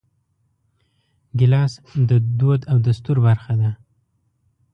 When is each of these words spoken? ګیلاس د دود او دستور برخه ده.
ګیلاس 1.37 1.73
د 2.09 2.11
دود 2.39 2.61
او 2.71 2.77
دستور 2.87 3.17
برخه 3.27 3.53
ده. 3.61 3.71